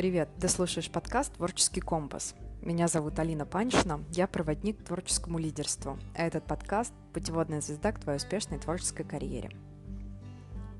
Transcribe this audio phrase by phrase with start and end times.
[0.00, 2.34] Привет, ты слушаешь подкаст «Творческий компас».
[2.62, 8.00] Меня зовут Алина Паншина, я проводник к творческому лидерству, а этот подкаст– путеводная звезда к
[8.00, 9.50] твоей успешной творческой карьере.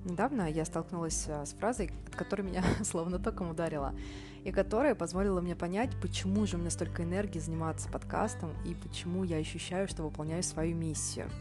[0.07, 3.95] Недавно я столкнулась э, с фразой, от которой меня словно током ударила,
[4.43, 9.25] и которая позволила мне понять, почему же у меня столько энергии заниматься подкастом и почему
[9.25, 11.29] я ощущаю, что выполняю свою миссию–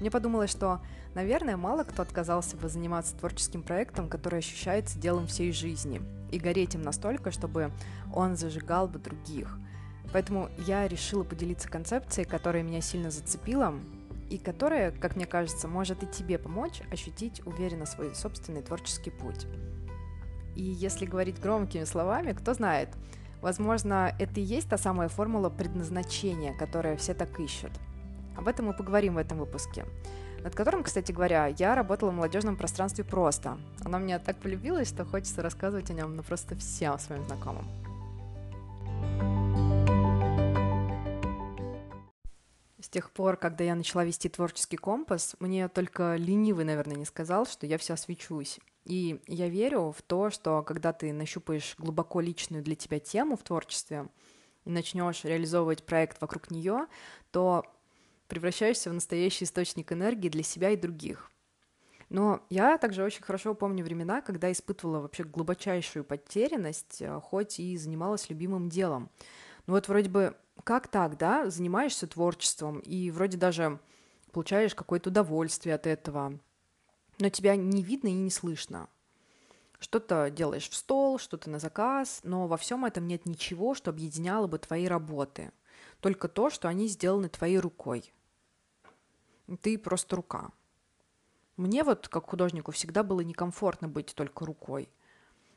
[0.00, 0.80] мне подумалось, что,
[1.14, 6.74] наверное, мало кто отказался бы заниматься творческим проектом, который ощущается делом всей жизни, и гореть
[6.74, 7.70] им настолько, чтобы
[8.12, 9.58] он зажигал бы других.
[10.12, 13.74] Поэтому я решила поделиться концепцией, которая меня сильно зацепила,
[14.30, 19.46] и которая, как мне кажется, может и тебе помочь ощутить уверенно свой собственный творческий путь.
[20.56, 22.88] И если говорить громкими словами, кто знает,
[23.40, 27.72] возможно, это и есть та самая формула предназначения, которую все так ищут–
[28.36, 29.84] об этом мы поговорим в этом выпуске
[30.44, 33.58] над которым, кстати говоря, я работала в молодежном пространстве просто.
[33.82, 37.64] Оно мне так полюбилось, что хочется рассказывать о нем ну, просто всем своим знакомым.
[42.78, 47.46] С тех пор, когда я начала вести творческий компас, мне только ленивый, наверное, не сказал,
[47.46, 48.60] что я вся свечусь.
[48.84, 53.42] И я верю в то, что когда ты нащупаешь глубоко личную для тебя тему в
[53.42, 54.08] творчестве
[54.66, 56.86] и начнешь реализовывать проект вокруг нее,
[57.30, 57.64] то
[58.28, 61.30] превращаешься в настоящий источник энергии для себя и других.
[62.08, 67.76] Но я также очень хорошо помню времена, когда испытывала вообще глубочайшую потерянность, э, хоть и
[67.76, 69.10] занималась любимым делом.
[69.66, 73.80] Ну вот вроде бы как так, да, занимаешься творчеством и вроде даже
[74.30, 76.38] получаешь какое-то удовольствие от этого,
[77.18, 78.88] но тебя не видно и не слышно.
[79.78, 84.46] Что-то делаешь в стол, что-то на заказ, но во всем этом нет ничего, что объединяло
[84.46, 85.52] бы твои работы.
[86.04, 88.12] Только то, что они сделаны твоей рукой
[89.62, 90.50] ты просто рука.
[91.56, 94.90] Мне вот, как художнику, всегда было некомфортно быть только рукой.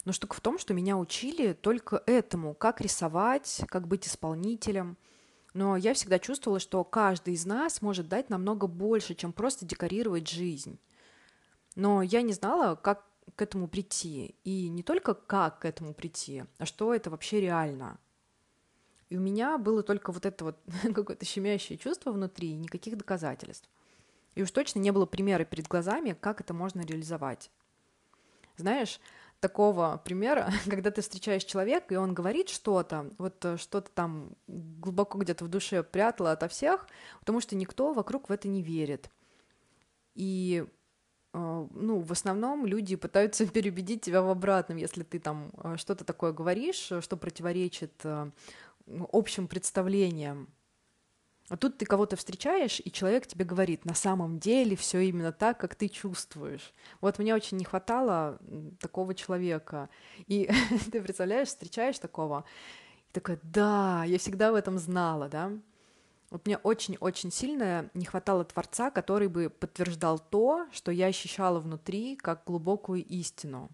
[0.05, 4.95] Но штука в том, что меня учили только этому, как рисовать, как быть исполнителем.
[5.53, 10.29] Но я всегда чувствовала, что каждый из нас может дать намного больше, чем просто декорировать
[10.29, 10.79] жизнь.
[11.75, 14.37] Но я не знала, как к этому прийти.
[14.45, 17.99] И не только как к этому прийти, а что это вообще реально.
[19.09, 20.57] И у меня было только вот это вот
[20.93, 23.69] какое-то щемящее чувство внутри, никаких доказательств.
[24.35, 27.49] И уж точно не было примера перед глазами, как это можно реализовать.
[28.57, 28.99] Знаешь,
[29.39, 35.17] такого примера, когда ты встречаешь человека, и он говорит что-то, вот э, что-то там глубоко
[35.17, 36.87] где-то в душе прятало ото всех,
[37.19, 39.09] потому что никто вокруг в это не верит.
[40.15, 40.65] И
[41.33, 46.03] э, ну, в основном люди пытаются переубедить тебя в обратном, если ты там э, что-то
[46.03, 48.03] такое говоришь, что противоречит
[49.11, 50.49] общим представлениям.
[51.49, 55.57] А тут ты кого-то встречаешь, и человек тебе говорит, на самом деле все именно так,
[55.57, 56.73] как ты чувствуешь.
[56.99, 58.37] Вот мне очень не хватало
[58.81, 59.89] такого человека.
[60.27, 60.49] И
[60.91, 62.43] ты представляешь, встречаешь такого,
[63.09, 65.51] и такой, да, я всегда в этом знала, да.
[66.29, 72.17] Вот мне очень-очень сильно не хватало Творца, который бы подтверждал то, что я ощущала внутри,
[72.17, 73.69] как глубокую истину.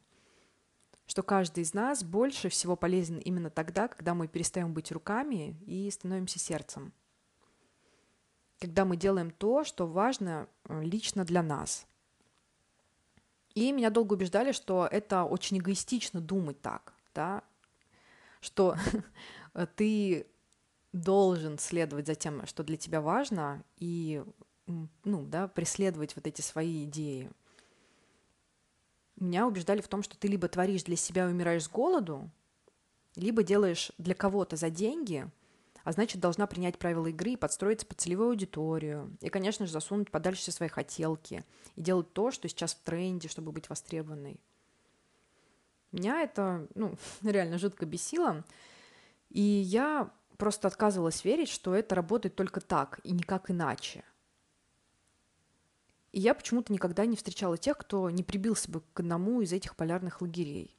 [1.05, 5.89] Что каждый из нас больше всего полезен именно тогда, когда мы перестаем быть руками и
[5.91, 6.93] становимся сердцем
[8.63, 11.85] когда мы делаем то, что важно э, лично для нас.
[13.55, 17.43] И меня долго убеждали, что это очень эгоистично думать так, да,
[18.39, 18.77] что
[19.75, 20.25] ты
[20.93, 24.23] должен следовать за тем, что для тебя важно, и
[24.65, 27.29] ну, да, преследовать вот эти свои идеи.
[29.17, 32.29] Меня убеждали в том, что ты либо творишь для себя и умираешь с голоду,
[33.15, 35.29] либо делаешь для кого-то за деньги–
[35.83, 39.15] а значит, должна принять правила игры и подстроиться под целевую аудиторию.
[39.19, 41.43] И, конечно же, засунуть подальше все свои хотелки
[41.75, 44.39] и делать то, что сейчас в тренде, чтобы быть востребованной.
[45.91, 48.45] Меня это, ну, реально жутко бесило.
[49.29, 54.03] И я просто отказывалась верить, что это работает только так и никак иначе.
[56.13, 59.75] И я почему-то никогда не встречала тех, кто не прибился бы к одному из этих
[59.75, 60.77] полярных лагерей.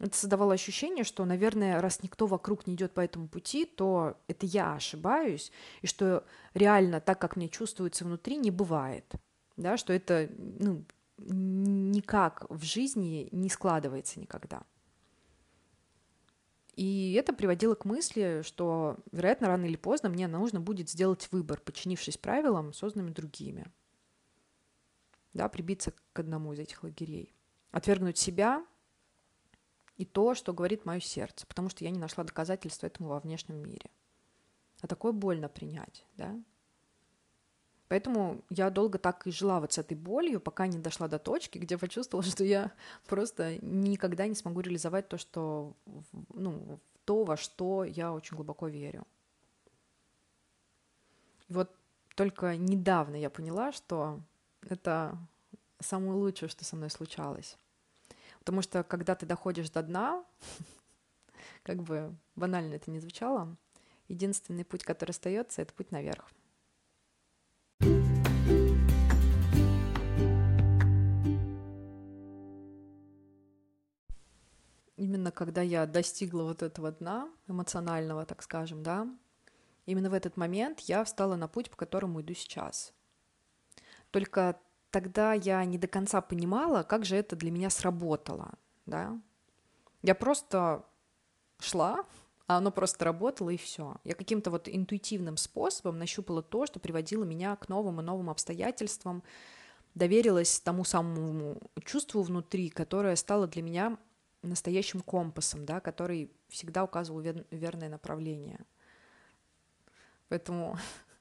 [0.00, 4.44] Это создавало ощущение, что, наверное, раз никто вокруг не идет по этому пути, то это
[4.44, 6.24] я ошибаюсь, и что
[6.54, 9.04] реально так, как мне чувствуется внутри, не бывает.
[9.56, 10.84] Да, что это ну,
[11.18, 14.64] никак в жизни не складывается никогда.
[16.74, 21.60] И это приводило к мысли, что, вероятно, рано или поздно мне нужно будет сделать выбор,
[21.60, 23.70] подчинившись правилам, созданными другими.
[25.34, 27.34] Да, прибиться к одному из этих лагерей.
[27.70, 28.64] Отвергнуть себя
[29.96, 33.56] и то, что говорит мое сердце, потому что я не нашла доказательства этому во внешнем
[33.56, 33.90] мире.
[34.80, 36.38] А такое больно принять, да?
[37.88, 41.58] Поэтому я долго так и жила вот с этой болью, пока не дошла до точки,
[41.58, 42.72] где почувствовала, что я
[43.06, 45.76] просто никогда не смогу реализовать то, что,
[46.32, 49.06] ну, то, во что я очень глубоко верю.
[51.48, 51.70] И вот
[52.14, 54.20] только недавно я поняла, что
[54.68, 55.18] это
[55.80, 57.56] самое лучшее, что со мной случалось.
[58.38, 60.24] Потому что когда ты доходишь до дна,
[61.62, 63.56] как бы банально это не звучало,
[64.08, 66.30] единственный путь, который остается, это путь наверх.
[75.02, 79.06] именно когда я достигла вот этого дна эмоционального, так скажем, да,
[79.84, 82.94] именно в этот момент я встала на путь, по которому иду сейчас.
[84.12, 84.60] Только
[84.90, 88.52] тогда я не до конца понимала, как же это для меня сработало,
[88.86, 89.18] да.
[90.02, 90.84] Я просто
[91.58, 92.04] шла,
[92.46, 93.96] а оно просто работало и все.
[94.04, 99.22] Я каким-то вот интуитивным способом нащупала то, что приводило меня к новым и новым обстоятельствам,
[99.94, 103.98] доверилась тому самому чувству внутри, которое стало для меня
[104.42, 108.60] настоящим компасом, да, который всегда указывал вер- верное направление.
[110.28, 110.76] Поэтому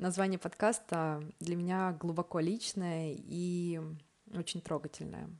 [0.00, 3.80] название подкаста для меня глубоко личное и
[4.34, 5.30] очень трогательное.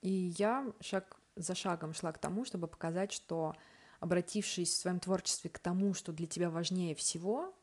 [0.00, 3.54] И я шаг за шагом шла к тому, чтобы показать, что
[4.00, 7.54] обратившись в своем творчестве к тому, что для тебя важнее всего,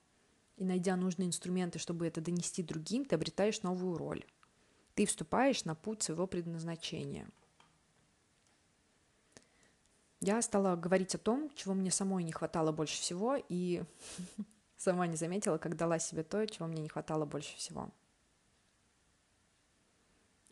[0.55, 4.25] и найдя нужные инструменты, чтобы это донести другим, ты обретаешь новую роль.
[4.95, 7.29] Ты вступаешь на путь своего предназначения–
[10.21, 13.83] я стала говорить о том, чего мне самой не хватало больше всего, и
[14.79, 17.91] сама не заметила, как дала себе то, чего мне не хватало больше всего.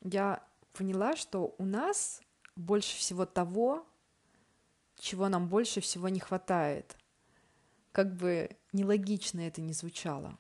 [0.02, 2.22] Я поняла, что у нас
[2.56, 3.88] больше всего того,
[4.98, 6.98] чего нам больше всего не хватает.
[7.94, 10.38] Как бы нелогично это не звучало.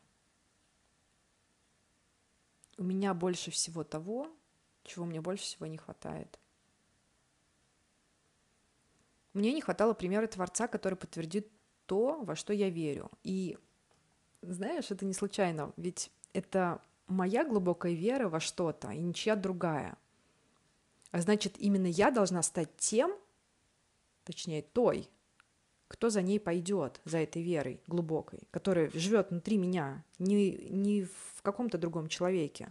[2.78, 4.30] У меня больше всего того,
[4.84, 6.38] чего мне больше всего не хватает.
[9.34, 11.50] Мне не хватало примера Творца, который подтвердит
[11.86, 13.10] то, во что я верю.
[13.24, 13.57] И
[14.42, 19.98] знаешь, это не случайно, ведь это моя глубокая вера во что-то и ничья другая.
[21.12, 23.16] А значит, именно я должна стать тем,
[24.24, 25.10] точнее, той,
[25.88, 31.42] кто за ней пойдет, за этой верой глубокой, которая живет внутри меня, не, не в
[31.42, 32.69] каком-то другом человеке.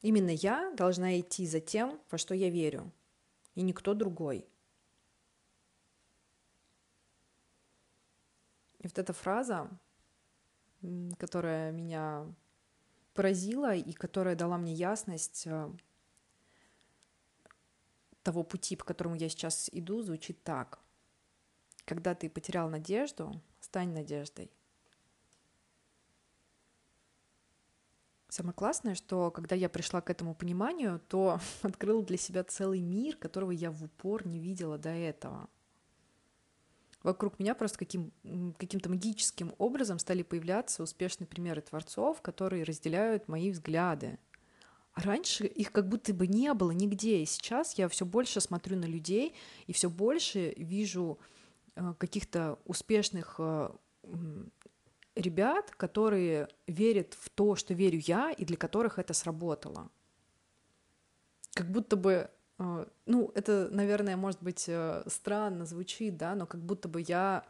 [0.00, 2.90] Именно я должна идти за тем, во что я верю,
[3.54, 4.46] и никто другой.
[8.84, 9.70] И вот эта фраза,
[11.18, 12.26] которая меня
[13.14, 15.70] поразила и которая дала мне ясность э,
[18.22, 20.80] того пути, по которому я сейчас иду, звучит так.
[21.86, 24.50] Когда ты потерял надежду, стань надеждой.
[28.28, 33.16] Самое классное, что когда я пришла к этому пониманию, то открыла для себя целый мир,
[33.16, 35.48] которого я в упор не видела до этого.
[37.04, 38.12] Вокруг меня просто каким,
[38.58, 44.18] каким-то магическим образом стали появляться успешные примеры творцов, которые разделяют мои взгляды.
[44.94, 47.22] А раньше их как будто бы не было нигде.
[47.22, 49.34] И сейчас я все больше смотрю на людей
[49.66, 51.18] и все больше вижу
[51.76, 53.70] э, каких-то успешных э,
[55.14, 59.90] ребят, которые верят в то, что верю я, и для которых это сработало.
[61.52, 66.88] Как будто бы, ну, это, наверное, может быть э, странно звучит, да, но как будто
[66.88, 67.44] бы я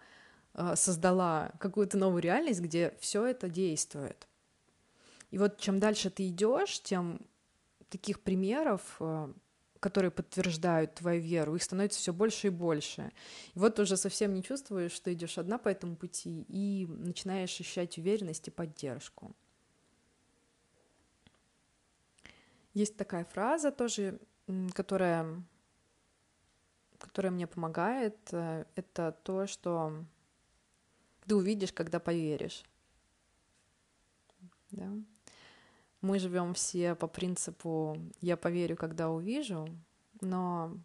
[0.55, 4.27] э, создала какую-то новую реальность, где все это действует.
[5.31, 7.21] И вот чем дальше ты идешь, тем
[7.91, 9.01] таких примеров
[9.85, 13.13] которые подтверждают твою веру, их становится все больше и больше.
[13.53, 17.99] И вот уже совсем не чувствуешь, что идешь одна по этому пути, и начинаешь ощущать
[17.99, 19.37] уверенность и поддержку.
[22.73, 24.19] Есть такая фраза тоже,
[24.75, 25.43] которая,
[26.99, 28.17] которая мне помогает.
[28.33, 30.05] Э, это то, что
[31.27, 32.65] ты увидишь, когда поверишь.
[34.71, 34.91] Да?
[36.05, 39.67] мы живем все по принципу «я поверю, когда увижу»,
[40.21, 40.77] но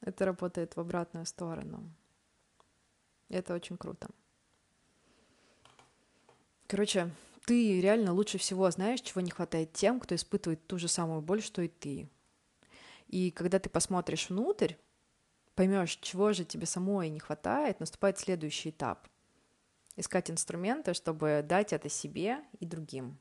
[0.00, 1.88] это работает в обратную сторону.
[3.28, 4.08] Это очень круто.
[6.66, 7.08] Короче,
[7.46, 11.42] ты реально лучше всего знаешь, чего не хватает тем, кто испытывает ту же самую боль,
[11.42, 12.08] что и ты.
[13.08, 14.74] И когда ты посмотришь внутрь,
[15.54, 19.08] поймешь, чего же тебе самой не хватает, наступает следующий этап
[19.96, 23.18] искать инструменты, чтобы дать это себе и другим.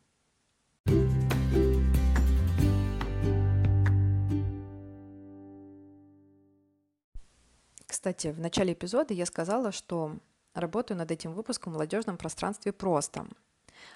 [7.85, 10.17] Кстати, в начале эпизода я сказала, что
[10.53, 13.27] работаю над этим выпуском в молодежном пространстве «Просто»,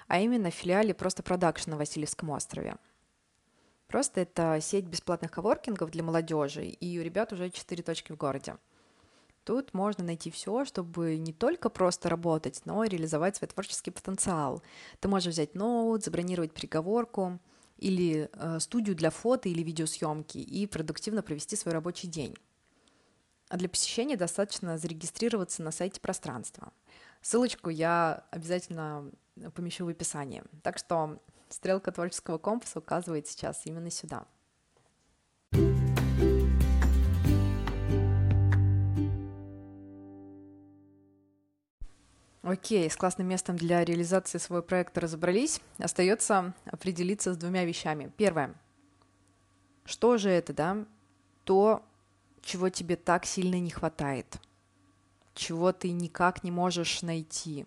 [0.07, 2.75] а именно в филиале «Просто Продакшн» на Васильевском острове.
[3.87, 8.57] «Просто»— это сеть бесплатных коворкингов для молодежи, и у ребят уже четыре точки в городе.
[9.47, 14.61] Тут можно найти все, чтобы не только просто работать, но и реализовать свой творческий потенциал.
[14.99, 17.39] Ты можешь взять ноут, забронировать переговорку
[17.77, 22.35] или э, студию для фото или видеосъемки и продуктивно провести свой рабочий день.
[23.47, 26.73] А для посещения достаточно зарегистрироваться на сайте пространства.
[27.21, 29.09] Ссылочку я обязательно
[29.53, 30.43] помещу в описании.
[30.63, 34.25] Так что стрелка творческого компаса указывает сейчас именно сюда.
[42.47, 45.59] Окей, с классным местом для реализации своего проекта разобрались.
[45.79, 48.09] Остается определиться с двумя вещами.
[48.15, 48.55] Первое.
[49.83, 50.85] Что же это, да?
[51.43, 51.83] То,
[52.41, 54.37] чего тебе так сильно не хватает,
[55.33, 57.65] чего ты никак не можешь найти,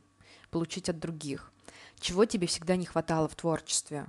[0.51, 1.53] получить от других,
[2.01, 4.07] чего тебе всегда не хватало в творчестве.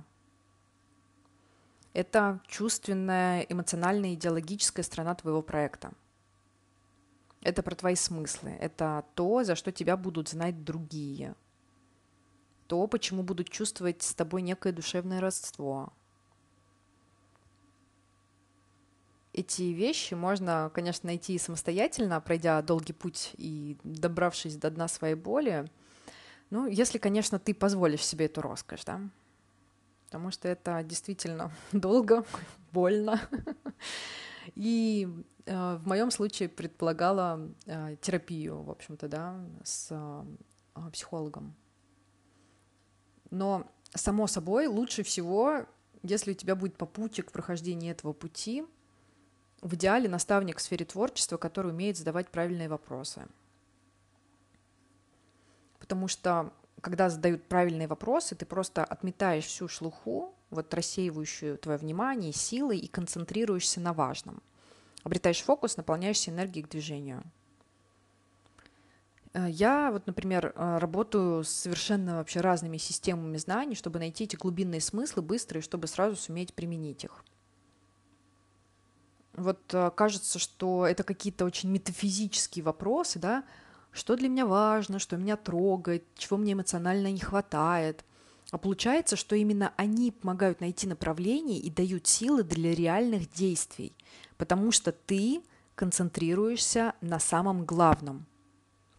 [1.92, 5.92] Это чувственная, эмоциональная, идеологическая сторона твоего проекта.
[7.42, 8.50] Это про твои смыслы.
[8.50, 11.34] Это то, за что тебя будут знать другие.
[12.66, 15.92] То, почему будут чувствовать с тобой некое душевное родство.
[19.34, 25.70] Эти вещи можно, конечно, найти самостоятельно, пройдя долгий путь и добравшись до дна своей боли.
[26.52, 29.00] Ну, если, конечно, ты позволишь себе эту роскошь, да.
[30.04, 32.26] Потому что это действительно долго,
[32.72, 33.18] больно.
[34.54, 35.08] И
[35.46, 41.54] э, в моем случае предполагала э, терапию, в общем-то, да, с э, психологом.
[43.30, 45.64] Но, само собой, лучше всего,
[46.02, 48.66] если у тебя будет попутчик в прохождении этого пути,
[49.62, 53.26] в идеале наставник в сфере творчества, который умеет задавать правильные вопросы.
[55.82, 62.32] Потому что когда задают правильные вопросы, ты просто отметаешь всю шлуху, вот рассеивающую твое внимание,
[62.32, 64.40] силой и концентрируешься на важном.
[65.02, 67.24] Обретаешь фокус, наполняешься энергией к движению.
[69.34, 74.36] Э, я вот, например, э, работаю с совершенно вообще разными системами знаний, чтобы найти эти
[74.36, 77.24] глубинные смыслы быстро и чтобы сразу суметь применить их.
[79.34, 83.42] Вот э, кажется, что это какие-то очень метафизические вопросы, да,
[83.92, 88.04] что для меня важно, что меня трогает, чего мне эмоционально не хватает.
[88.50, 93.92] А получается, что именно они помогают найти направление и дают силы для реальных действий,
[94.36, 95.42] потому что ты
[95.74, 98.26] концентрируешься на самом главном.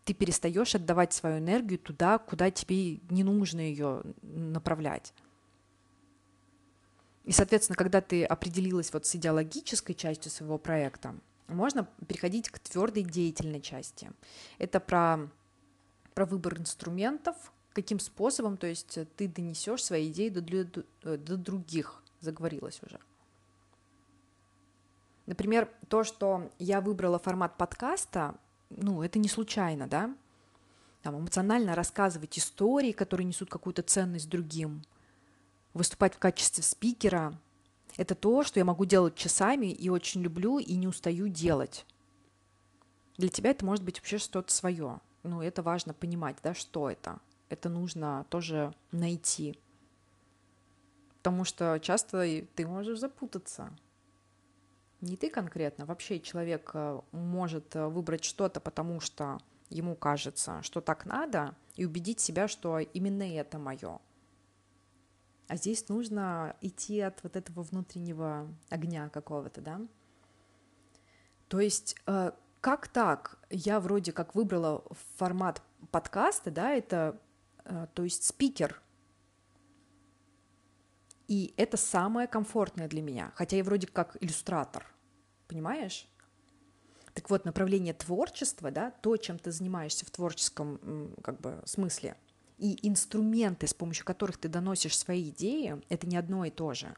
[0.05, 5.13] Ты перестаешь отдавать свою энергию туда, куда тебе не нужно ее направлять.
[7.23, 11.15] И, соответственно, когда ты определилась вот с идеологической частью своего проекта,
[11.47, 14.11] можно переходить к твердой деятельной части.
[14.57, 15.29] Это про,
[16.13, 17.35] про выбор инструментов,
[17.73, 22.99] каким способом, то есть ты донесешь свои идеи до, до, до других, заговорилась уже.
[25.25, 28.35] Например, то, что я выбрала формат подкаста,
[28.69, 30.13] ну, это не случайно, да?
[31.01, 34.83] Там, эмоционально рассказывать истории, которые несут какую-то ценность другим,
[35.73, 37.37] выступать в качестве спикера,
[37.97, 41.85] это то, что я могу делать часами и очень люблю и не устаю делать.
[43.17, 44.99] Для тебя это может быть вообще что-то свое.
[45.23, 47.19] Ну, это важно понимать, да, что это.
[47.49, 49.59] Это нужно тоже найти.
[51.17, 53.71] Потому что часто ты можешь запутаться.
[55.01, 59.37] Не ты конкретно, вообще человек э, может э, выбрать что-то, потому что
[59.69, 63.99] ему кажется, что так надо, и убедить себя, что именно это мое.
[65.53, 69.81] А здесь нужно идти от вот этого внутреннего огня какого-то, да.
[71.47, 73.37] То есть э, как так?
[73.51, 74.83] Я вроде как выбрала
[75.15, 77.21] формат подкаста, да, это,
[77.65, 78.81] э, то есть спикер.
[81.27, 84.87] И это самое комфортное для меня, хотя я вроде как иллюстратор,
[85.47, 86.09] понимаешь?
[87.13, 92.17] Так вот, направление творчества, да, то, чем ты занимаешься в творческом как бы смысле–
[92.63, 96.95] и инструменты, с помощью которых ты доносишь свои идеи, это не одно и то же.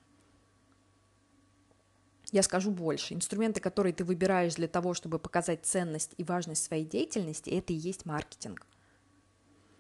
[2.32, 3.16] Я скажу больше.
[3.16, 7.78] Инструменты, которые ты выбираешь для того, чтобы показать ценность и важность своей деятельности, это и
[7.78, 8.68] есть маркетинг.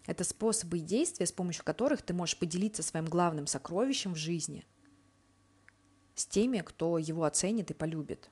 [0.07, 4.65] Это способы и действия, с помощью которых ты можешь поделиться своим главным сокровищем в жизни
[6.15, 8.29] с теми, кто его оценит и полюбит.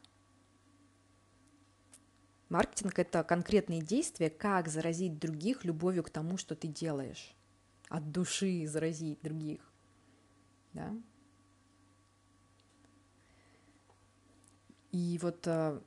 [2.50, 7.36] Маркетинг– это конкретные действия, как заразить других любовью к тому, что ты делаешь.
[7.94, 9.72] От души заразить других.
[10.74, 10.96] Да?
[14.92, 15.80] И вот э,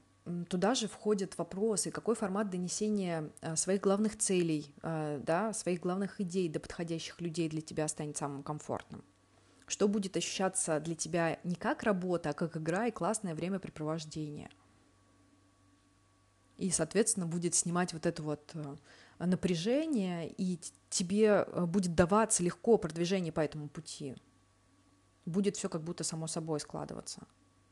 [0.48, 6.20] туда же входят вопросы, какой формат донесения э, своих главных целей, э, да, своих главных
[6.20, 9.04] идей до подходящих людей для тебя станет самым комфортным.
[9.66, 14.50] Что будет ощущаться для тебя не как работа, а как игра и классное времяпрепровождение.
[16.56, 18.54] И, соответственно, будет снимать вот это вот
[19.18, 20.58] напряжение, и
[20.90, 24.16] тебе будет даваться легко продвижение по этому пути.
[25.24, 27.26] Будет все как будто само собой складываться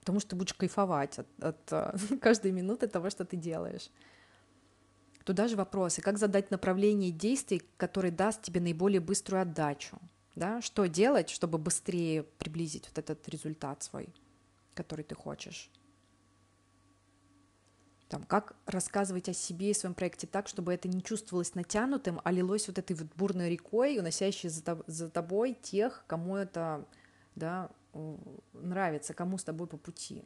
[0.05, 3.91] потому что ты будешь кайфовать от, от э, каждой минуты того, что ты делаешь.
[5.25, 9.97] Туда же вопросы, как задать направление действий, который даст тебе наиболее быструю отдачу,
[10.37, 10.61] да?
[10.61, 14.15] что делать, чтобы быстрее приблизить вот этот результат свой,
[14.75, 15.71] который ты хочешь.
[18.14, 22.30] Там, как рассказывать о себе и своем проекте так, чтобы это не чувствовалось натянутым, а
[22.30, 26.87] лилось вот этой вот бурной рекой, уносящей за, тобой тех, кому это
[27.35, 27.71] да,
[28.52, 30.25] нравится, кому с тобой по пути.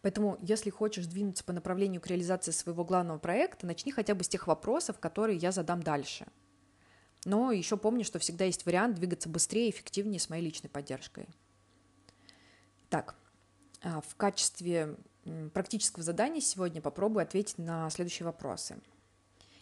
[0.00, 4.28] Поэтому, если хочешь двинуться по направлению к реализации своего главного проекта, начни хотя бы с
[4.28, 6.28] тех вопросов, которые я задам дальше.
[7.24, 11.26] Но еще помни, что всегда есть вариант двигаться быстрее и эффективнее с моей личной поддержкой.
[12.90, 13.16] Так,
[13.82, 14.96] а, в качестве
[15.52, 18.78] практического задания сегодня попробую ответить на следующие вопросы.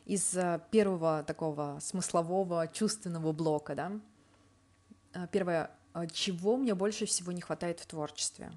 [0.07, 3.93] Из а, первого такого смыслового, чувственного блока, да,
[5.13, 5.71] а, первое.
[5.93, 8.53] А чего мне больше всего не хватает в творчестве?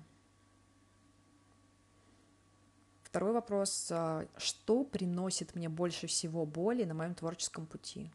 [3.02, 3.92] Второй вопрос.
[4.38, 8.12] Что приносит мне больше всего боли на моем творческом пути?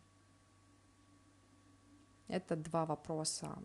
[2.28, 3.58] Это два вопроса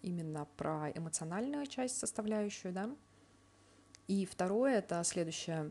[0.00, 2.90] именно про эмоциональную часть составляющую, да.
[4.10, 5.70] И второе это следующее.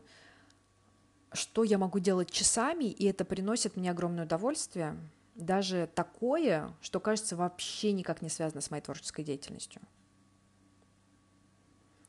[1.32, 4.96] Что я могу делать часами, и это приносит мне огромное удовольствие–
[5.40, 9.80] даже такое, что кажется вообще никак не связано с моей творческой деятельностью.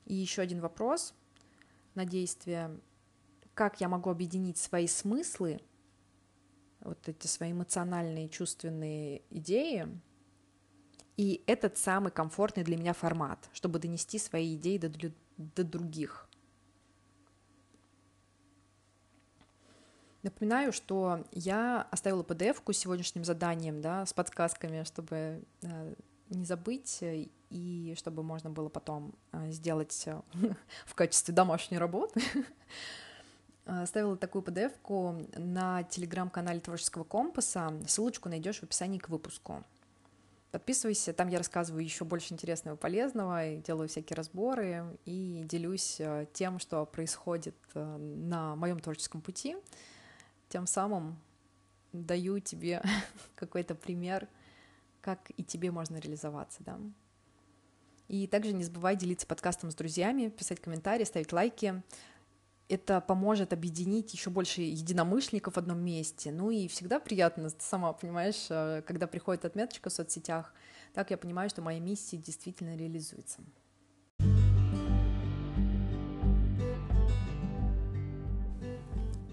[0.06, 1.14] И еще один вопрос
[1.96, 2.78] на действие.
[3.54, 5.62] Как я могу объединить свои смыслы,
[6.82, 9.88] вот эти свои эмоциональные, чувственные идеи,
[11.18, 16.28] и этот самый комфортный для меня формат, чтобы донести свои идеи до, до других.
[20.24, 25.94] Напоминаю, что я оставила PDF-ку с сегодняшним заданием, да, с подсказками, чтобы э,
[26.30, 27.00] не забыть
[27.50, 30.22] и чтобы можно было потом э, сделать э,
[30.86, 32.22] в качестве домашней работы.
[33.66, 37.74] Оставила такую PDF-ку на телеграм-канале Творческого компаса.
[37.88, 39.64] Ссылочку найдешь в описании к выпуску.
[40.52, 46.02] Подписывайся, там я рассказываю еще больше интересного и полезного, и делаю всякие разборы и делюсь
[46.34, 49.56] тем, что происходит на моем творческом пути
[50.52, 51.18] тем самым
[51.94, 52.84] даю тебе
[53.36, 54.28] какой-то пример,
[55.02, 56.80] как и тебе можно реализоваться, да.
[58.08, 61.82] И также не забывай делиться подкастом с друзьями, писать комментарии, ставить лайки.
[62.72, 66.32] Это поможет объединить еще больше единомышленников в одном месте.
[66.32, 70.54] Ну и всегда приятно, ты сама понимаешь, э, когда приходит отметочка в соцсетях,
[70.94, 73.42] так я понимаю, что моя миссия действительно реализуется.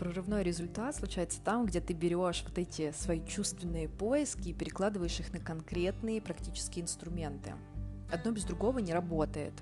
[0.01, 5.33] прорывной результат случается там, где ты берешь вот эти свои чувственные поиски и перекладываешь их
[5.33, 7.53] на конкретные практические инструменты.
[8.11, 9.53] Одно без другого не работает.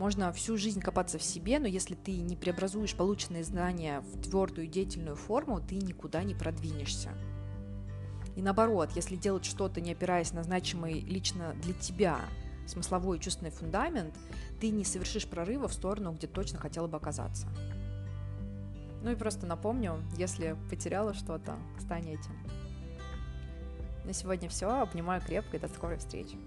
[0.00, 4.66] Можно всю жизнь копаться в себе, но если ты не преобразуешь полученные знания в твердую
[4.66, 7.10] деятельную форму, ты никуда не продвинешься.
[8.34, 12.18] И наоборот, если делать что-то, не опираясь на значимый лично для тебя
[12.66, 14.14] смысловой и чувственный фундамент,
[14.58, 17.46] ты не совершишь прорыва в сторону, где точно хотела бы оказаться.
[19.02, 22.32] Ну и просто напомню, если потеряла что-то, стань этим.
[24.06, 24.80] На сегодня все.
[24.80, 26.38] Обнимаю крепко и до скорой встречи.